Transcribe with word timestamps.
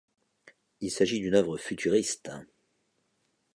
Il 0.79 0.89
s'agit 0.89 1.19
d'une 1.19 1.35
œuvre 1.35 1.59
futuriste. 1.59 2.31